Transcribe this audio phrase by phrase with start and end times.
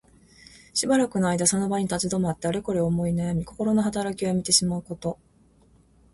[0.73, 5.19] しばらくの間その場に立ち止まって、あれこれ思いなやみ、こころのはたらきをやめてしまうこと。